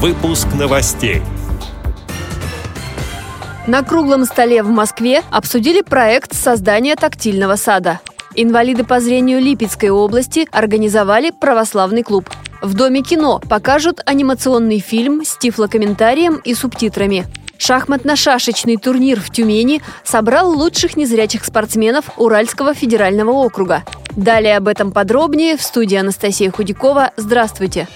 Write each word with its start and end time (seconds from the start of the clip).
Выпуск 0.00 0.46
новостей. 0.56 1.22
На 3.66 3.82
круглом 3.82 4.26
столе 4.26 4.62
в 4.62 4.68
Москве 4.68 5.24
обсудили 5.28 5.80
проект 5.80 6.34
создания 6.34 6.94
тактильного 6.94 7.56
сада. 7.56 7.98
Инвалиды 8.36 8.84
по 8.84 9.00
зрению 9.00 9.40
Липецкой 9.40 9.90
области 9.90 10.46
организовали 10.52 11.32
православный 11.32 12.04
клуб. 12.04 12.30
В 12.62 12.74
Доме 12.74 13.02
кино 13.02 13.40
покажут 13.40 14.00
анимационный 14.06 14.78
фильм 14.78 15.24
с 15.24 15.36
тифлокомментарием 15.36 16.36
и 16.44 16.54
субтитрами. 16.54 17.26
Шахматно-шашечный 17.58 18.76
турнир 18.76 19.20
в 19.20 19.30
Тюмени 19.30 19.82
собрал 20.04 20.56
лучших 20.56 20.96
незрячих 20.96 21.44
спортсменов 21.44 22.04
Уральского 22.18 22.72
федерального 22.72 23.32
округа. 23.32 23.82
Далее 24.14 24.58
об 24.58 24.68
этом 24.68 24.92
подробнее 24.92 25.56
в 25.56 25.62
студии 25.62 25.96
Анастасия 25.96 26.52
Худякова. 26.52 27.10
Здравствуйте! 27.16 27.88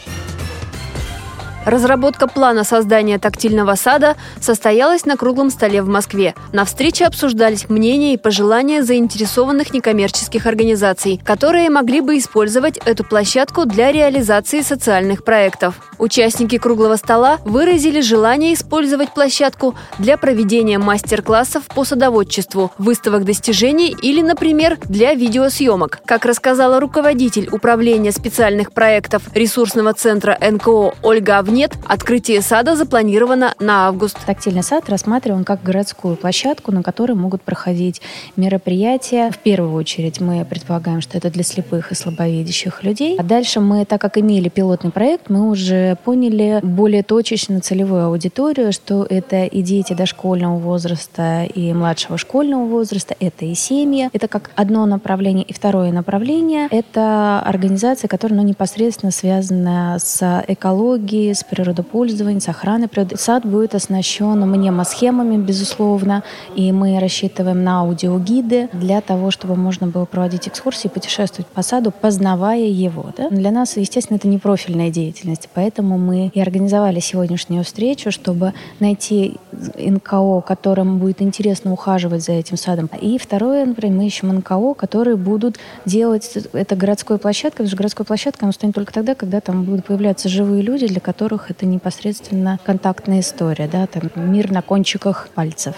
Разработка 1.65 2.27
плана 2.27 2.65
создания 2.65 3.21
тактильного 3.21 3.77
сада 3.77 4.16
состоялась 4.41 5.07
на 5.07 5.16
круглом 5.16 5.48
столе 5.48 5.80
в 5.83 5.89
Москве. 5.89 6.34
На 6.53 6.65
встрече 6.65 7.07
обсуждались 7.07 7.69
мнения 7.69 8.15
и 8.15 8.16
пожелания 8.16 8.83
заинтересованных 8.83 9.73
некоммерческих 9.73 10.47
организаций, 10.47 11.20
которые 11.25 11.70
могли 11.70 12.01
бы 12.01 12.19
использовать 12.19 12.79
эту 12.79 13.05
площадку 13.05 13.65
для 13.65 13.93
реализации 13.93 14.61
социальных 14.61 15.23
проектов. 15.23 15.77
Участники 15.98 16.59
круглого 16.59 16.97
стола 16.97 17.39
выразили 17.45 18.01
желание 18.01 18.55
использовать 18.55 19.15
площадку 19.15 19.77
для 20.01 20.19
проведения 20.19 20.79
мастер-классов 20.79 21.62
по 21.73 21.84
садоводчеству, 21.84 22.73
выставок 22.77 23.25
достижений 23.25 23.95
или, 24.03 24.20
например, 24.20 24.79
для 24.87 25.15
видеосъемок. 25.15 26.01
Как 26.06 26.25
рассказала 26.25 26.81
руководитель 26.81 27.48
управления 27.53 28.11
специальных 28.11 28.73
проектов 28.73 29.23
ресурсного 29.33 29.92
центра 29.92 30.37
НКО 30.41 30.95
Ольга 31.03 31.39
Авнин, 31.39 31.52
нет, 31.52 31.74
открытие 31.87 32.41
сада 32.41 32.77
запланировано 32.77 33.55
на 33.61 33.88
август. 33.88 34.16
Тактильный 34.24 34.62
сад 34.62 34.89
рассматриваем 34.89 35.45
как 35.45 35.62
городскую 35.62 36.17
площадку, 36.17 36.72
на 36.72 36.83
которой 36.83 37.12
могут 37.12 37.42
проходить 37.42 38.00
мероприятия. 38.36 39.31
В 39.31 39.39
первую 39.39 39.75
очередь 39.75 40.19
мы 40.19 40.45
предполагаем, 40.47 41.03
что 41.03 41.19
это 41.19 41.30
для 41.30 41.45
слепых 41.45 41.92
и 41.92 41.95
слабовидящих 41.95 42.83
людей. 42.83 43.17
А 43.19 43.23
дальше 43.23 43.61
мы, 43.61 43.84
так 43.84 44.00
как 44.00 44.17
имели 44.17 44.48
пилотный 44.48 44.91
проект, 44.91 45.28
мы 45.28 45.50
уже 45.50 45.97
поняли 46.05 46.61
более 46.62 47.03
точечно 47.03 47.61
целевую 47.61 48.06
аудиторию, 48.06 48.73
что 48.73 49.06
это 49.08 49.45
и 49.45 49.61
дети 49.61 49.92
дошкольного 49.92 50.56
возраста, 50.58 51.45
и 51.45 51.73
младшего 51.75 52.17
школьного 52.17 52.64
возраста, 52.64 53.14
это 53.20 53.45
и 53.45 53.55
семьи. 53.55 54.08
Это 54.14 54.27
как 54.27 54.50
одно 54.56 54.86
направление. 54.86 55.45
И 55.45 55.53
второе 55.53 55.92
направление— 55.92 56.69
это 56.70 57.41
организация, 57.45 58.08
которая 58.08 58.41
ну, 58.41 58.47
непосредственно 58.47 59.12
связана 59.12 59.98
с 60.00 60.45
экологией, 60.48 61.34
с 61.34 61.42
с 61.43 61.45
природопользованием, 61.45 62.41
с 62.41 62.89
природы. 62.89 63.17
Сад 63.17 63.45
будет 63.45 63.75
оснащен 63.75 64.41
мнемосхемами, 64.41 65.37
безусловно, 65.37 66.23
и 66.57 66.73
мы 66.73 66.98
рассчитываем 66.98 67.65
на 67.65 67.81
аудиогиды 67.81 68.69
для 68.73 69.01
того, 69.01 69.31
чтобы 69.31 69.57
можно 69.57 69.87
было 69.87 70.05
проводить 70.05 70.48
экскурсии, 70.48 70.89
путешествовать 70.89 71.47
по 71.48 71.63
саду, 71.63 71.93
познавая 71.93 72.67
его. 72.67 73.13
Да? 73.17 73.29
Для 73.31 73.51
нас, 73.51 73.77
естественно, 73.77 74.17
это 74.17 74.29
не 74.29 74.39
профильная 74.39 74.91
деятельность, 74.91 75.48
поэтому 75.55 75.98
мы 75.98 76.31
и 76.33 76.41
организовали 76.41 77.01
сегодняшнюю 77.01 77.65
встречу, 77.65 78.11
чтобы 78.11 78.55
найти 78.81 79.37
НКО, 79.77 80.42
которым 80.46 80.98
будет 80.98 81.22
интересно 81.22 81.72
ухаживать 81.72 82.22
за 82.22 82.32
этим 82.32 82.56
садом. 82.56 82.88
И 83.00 83.18
второе, 83.18 83.64
например, 83.64 83.98
мы 83.98 84.06
ищем 84.06 84.28
НКО, 84.28 84.74
которые 84.74 85.16
будут 85.16 85.58
делать 85.84 86.30
это 86.52 86.77
городской 86.77 87.18
площадкой, 87.18 87.58
потому 87.58 87.68
что 87.68 87.77
городской 87.77 88.06
площадкой 88.06 88.44
она 88.44 88.52
станет 88.52 88.74
только 88.74 88.92
тогда, 88.92 89.14
когда 89.14 89.40
там 89.40 89.64
будут 89.64 89.84
появляться 89.84 90.28
живые 90.28 90.62
люди, 90.62 90.86
для 90.86 91.00
которых 91.00 91.50
это 91.50 91.66
непосредственно 91.66 92.58
контактная 92.64 93.20
история, 93.20 93.68
да, 93.70 93.86
там 93.86 94.10
мир 94.33 94.50
на 94.50 94.62
кончиках 94.62 95.28
пальцев. 95.34 95.74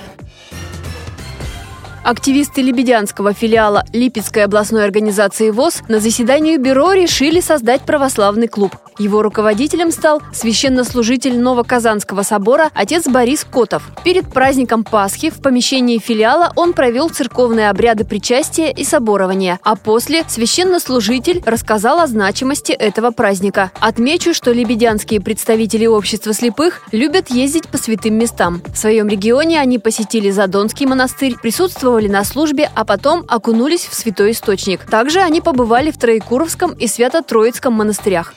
Активисты 2.05 2.61
Лебедянского 2.61 3.33
филиала 3.33 3.83
Липецкой 3.95 4.45
областной 4.45 4.85
организации 4.85 5.49
ВОЗ 5.49 5.81
на 5.89 6.01
заседании 6.01 6.59
бюро 6.59 6.93
решили 6.93 7.41
создать 7.41 7.81
православный 7.81 8.47
клуб. 8.47 8.77
Его 8.99 9.23
руководителем 9.23 9.91
стал 9.91 10.23
священнослужитель 10.33 11.37
Новоказанского 11.41 12.23
собора 12.23 12.71
отец 12.75 13.09
Борис 13.09 13.45
Котов. 13.45 13.83
Перед 14.05 14.31
праздником 14.31 14.85
Пасхи 14.85 15.31
в 15.31 15.41
помещении 15.41 15.99
филиала 15.99 16.53
он 16.57 16.75
провел 16.75 17.09
церковные 17.09 17.71
обряды 17.71 18.05
причастия 18.05 18.71
и 18.71 18.85
соборования, 18.85 19.59
а 19.65 19.75
после 19.75 20.25
священнослужитель 20.29 21.43
рассказал 21.45 22.01
о 22.01 22.07
значимости 22.07 22.73
этого 22.73 23.13
праздника. 23.13 23.73
Отмечу, 23.81 24.35
что 24.35 24.53
лебедянские 24.53 25.21
представители 25.21 25.87
общества 25.87 26.35
слепых 26.35 26.83
любят 26.93 27.31
ездить 27.31 27.67
по 27.69 27.79
святым 27.79 28.15
местам. 28.15 28.63
В 28.73 28.77
своем 28.77 29.09
регионе 29.09 29.59
они 29.59 29.79
посетили 29.79 30.31
Задонский 30.31 30.87
монастырь, 30.87 31.35
присутствовали 31.41 31.94
присутствовали 31.95 32.09
на 32.09 32.25
службе, 32.25 32.71
а 32.75 32.85
потом 32.85 33.25
окунулись 33.29 33.87
в 33.87 33.95
святой 33.95 34.33
источник. 34.33 34.85
Также 34.85 35.21
они 35.21 35.41
побывали 35.41 35.91
в 35.91 35.99
Троекуровском 35.99 36.73
и 36.73 36.87
Свято-Троицком 36.87 37.73
монастырях. 37.73 38.35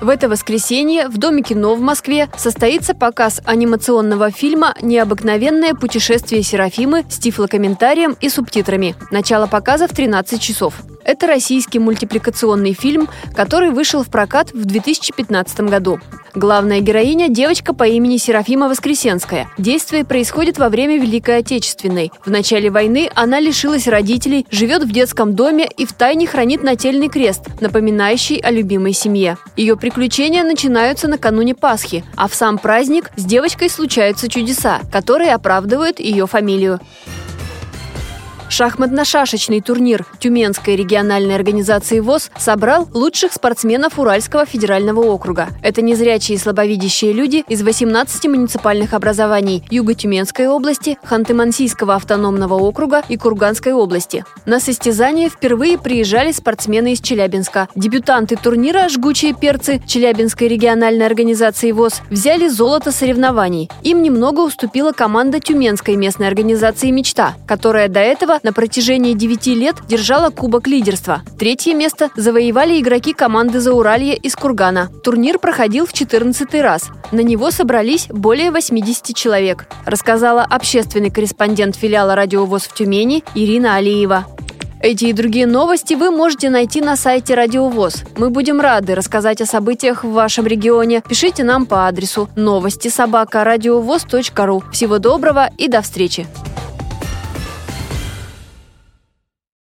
В 0.00 0.08
это 0.08 0.28
воскресенье 0.28 1.08
в 1.08 1.18
Доме 1.18 1.42
кино 1.42 1.74
в 1.74 1.80
Москве 1.80 2.28
состоится 2.36 2.94
показ 2.94 3.40
анимационного 3.44 4.30
фильма 4.30 4.74
«Необыкновенное 4.82 5.74
путешествие 5.74 6.42
Серафимы» 6.42 7.04
с 7.08 7.18
тифлокомментарием 7.18 8.16
и 8.20 8.28
субтитрами. 8.28 8.94
Начало 9.10 9.46
показа 9.46 9.86
в 9.86 9.92
13 9.92 10.40
часов. 10.40 10.74
Это 11.04 11.26
российский 11.26 11.78
мультипликационный 11.78 12.72
фильм, 12.72 13.08
который 13.34 13.70
вышел 13.70 14.02
в 14.02 14.08
прокат 14.08 14.52
в 14.52 14.64
2015 14.64 15.60
году. 15.60 16.00
Главная 16.34 16.80
героиня– 16.80 17.28
девочка 17.28 17.72
по 17.74 17.84
имени 17.84 18.16
Серафима 18.16 18.68
Воскресенская. 18.68 19.48
Действие 19.56 20.04
происходит 20.04 20.58
во 20.58 20.68
время 20.68 20.98
Великой 20.98 21.38
Отечественной. 21.38 22.10
В 22.24 22.30
начале 22.30 22.70
войны 22.70 23.08
она 23.14 23.38
лишилась 23.38 23.86
родителей, 23.86 24.44
живет 24.50 24.82
в 24.82 24.90
детском 24.90 25.34
доме 25.34 25.68
и 25.76 25.86
втайне 25.86 26.26
хранит 26.26 26.64
нательный 26.64 27.08
крест, 27.08 27.42
напоминающий 27.60 28.38
о 28.38 28.50
любимой 28.50 28.94
семье. 28.94 29.36
Ее 29.56 29.76
приключения 29.76 30.42
начинаются 30.42 31.06
накануне 31.06 31.54
Пасхи, 31.54 32.04
а 32.16 32.26
в 32.26 32.34
сам 32.34 32.58
праздник 32.58 33.12
с 33.14 33.24
девочкой 33.24 33.70
случаются 33.70 34.28
чудеса, 34.28 34.80
которые 34.90 35.34
оправдывают 35.34 36.00
ее 36.00 36.26
фамилию. 36.26 36.80
Шахматно-шашечный 38.48 39.60
турнир 39.60 40.06
Тюменской 40.20 40.76
региональной 40.76 41.34
организации 41.34 42.00
ВОЗ 42.00 42.30
собрал 42.38 42.88
лучших 42.92 43.32
спортсменов 43.32 43.98
Уральского 43.98 44.46
федерального 44.46 45.00
округа. 45.00 45.48
Это 45.62 45.82
незрячие 45.82 46.36
и 46.36 46.38
слабовидящие 46.38 47.12
люди 47.12 47.44
из 47.48 47.62
18 47.62 48.26
муниципальных 48.26 48.94
образований 48.94 49.64
Юго-Тюменской 49.70 50.46
области, 50.46 50.98
Ханты-Мансийского 51.04 51.96
автономного 51.96 52.54
округа 52.54 53.02
и 53.08 53.16
Курганской 53.16 53.72
области. 53.72 54.24
На 54.46 54.60
состязание 54.60 55.28
впервые 55.28 55.78
приезжали 55.78 56.32
спортсмены 56.32 56.92
из 56.92 57.00
Челябинска. 57.00 57.68
Дебютанты 57.74 58.36
турнира 58.36 58.88
«Жгучие 58.88 59.34
перцы» 59.34 59.82
Челябинской 59.86 60.48
региональной 60.48 61.06
организации 61.06 61.72
ВОЗ 61.72 62.02
взяли 62.10 62.48
золото 62.48 62.92
соревнований. 62.92 63.70
Им 63.82 64.02
немного 64.02 64.40
уступила 64.40 64.92
команда 64.92 65.40
Тюменской 65.40 65.96
местной 65.96 66.28
организации 66.28 66.90
«Мечта», 66.90 67.34
которая 67.46 67.88
до 67.88 68.00
этого 68.00 68.33
на 68.42 68.52
протяжении 68.52 69.14
9 69.14 69.46
лет 69.48 69.76
держала 69.86 70.30
кубок 70.30 70.66
лидерства. 70.66 71.22
Третье 71.38 71.74
место 71.74 72.10
завоевали 72.16 72.80
игроки 72.80 73.12
команды 73.12 73.60
Зауралья 73.60 74.14
из 74.14 74.34
Кургана. 74.34 74.90
Турнир 75.02 75.38
проходил 75.38 75.86
в 75.86 75.92
14 75.92 76.54
раз. 76.60 76.90
На 77.12 77.20
него 77.20 77.50
собрались 77.50 78.06
более 78.08 78.50
80 78.50 79.14
человек, 79.14 79.66
рассказала 79.84 80.42
общественный 80.42 81.10
корреспондент 81.10 81.76
филиала 81.76 82.14
«Радиовоз» 82.14 82.62
в 82.64 82.74
Тюмени 82.74 83.22
Ирина 83.34 83.76
Алиева. 83.76 84.26
Эти 84.84 85.06
и 85.06 85.12
другие 85.14 85.46
новости 85.46 85.94
вы 85.94 86.10
можете 86.10 86.50
найти 86.50 86.82
на 86.82 86.96
сайте 86.96 87.34
Радиовоз. 87.34 88.04
Мы 88.18 88.28
будем 88.28 88.60
рады 88.60 88.94
рассказать 88.94 89.40
о 89.40 89.46
событиях 89.46 90.04
в 90.04 90.10
вашем 90.10 90.46
регионе. 90.46 91.02
Пишите 91.08 91.42
нам 91.42 91.64
по 91.64 91.88
адресу 91.88 92.28
новости 92.36 92.88
собака 92.88 93.44
ру. 93.44 94.62
Всего 94.72 94.98
доброго 94.98 95.48
и 95.56 95.68
до 95.68 95.80
встречи! 95.80 96.26